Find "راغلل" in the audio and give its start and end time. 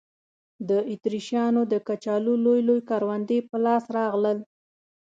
3.97-4.37